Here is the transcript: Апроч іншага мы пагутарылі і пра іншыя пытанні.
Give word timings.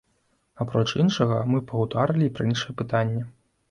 Апроч 0.65 0.85
іншага 1.03 1.37
мы 1.51 1.63
пагутарылі 1.71 2.25
і 2.33 2.35
пра 2.37 2.51
іншыя 2.53 2.79
пытанні. 2.85 3.29